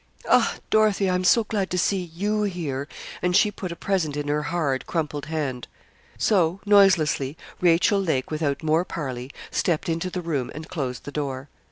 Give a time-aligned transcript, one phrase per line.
[0.27, 1.07] 'Ah, Dorothy!
[1.07, 2.87] I'm so glad to see you here!'
[3.21, 5.67] and she put a present in her hard, crumpled hand.
[6.17, 11.49] So, noiselessly, Rachel Lake, without more parley, stepped into the room, and closed the door.